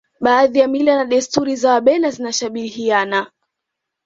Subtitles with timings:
[0.19, 3.31] baadhi ya mila na desturi za wabena zinashabihiana